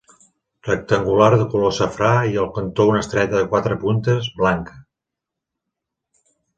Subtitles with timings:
[0.69, 4.83] Rectangular de color safrà i al cantó una estrella de quatre puntes, blanca.